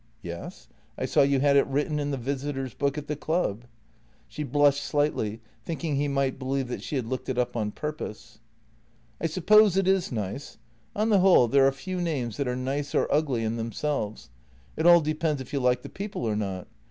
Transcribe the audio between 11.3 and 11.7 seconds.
there